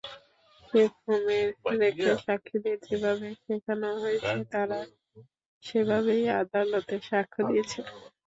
[0.69, 1.39] সেফহোমে
[1.81, 4.79] রেখে সাক্ষীদের যেভাবে শেখানো হয়েছে, তাঁরা
[5.63, 7.85] সেভাবেই আদালতে সাক্ষ্য দিয়েছেন।